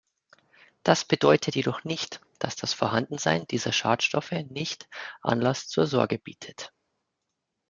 Das 0.81 1.05
bedeutet 1.05 1.53
jedoch 1.55 1.83
nicht, 1.83 2.21
dass 2.39 2.55
das 2.55 2.73
Vorhandensein 2.73 3.45
dieser 3.45 3.71
Schadstoffe 3.71 4.31
nicht 4.31 4.89
Anlass 5.21 5.67
zur 5.67 5.85
Sorge 5.85 6.17
bietet. 6.17 6.73